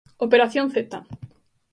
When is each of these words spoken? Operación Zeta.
Operación 0.25 0.67
Zeta. 0.73 0.99